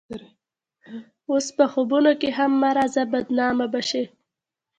اوس 1.29 1.47
په 1.57 1.65
خوبونو 1.71 2.11
کښې 2.21 2.29
هم 2.37 2.51
مه 2.61 2.69
راځه 2.77 3.03
بدنامه 3.13 3.65
به 3.73 3.81
شې 3.89 4.03